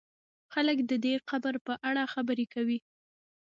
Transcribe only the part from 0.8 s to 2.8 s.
د دې قبر په اړه خبرې کوي.